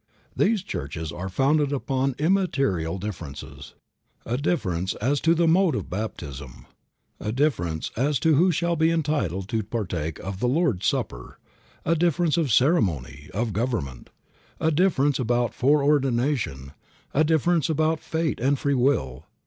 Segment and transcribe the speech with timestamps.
[0.35, 3.75] These churches are founded upon immaterial differences;
[4.25, 6.65] a difference as to the mode of baptism;
[7.19, 11.37] a difference as to who shall be entitled to partake of the Lord's supper;
[11.85, 14.09] a difference of ceremony; of government;
[14.59, 16.71] a difference about fore ordination;
[17.13, 19.27] a difference about fate and free will.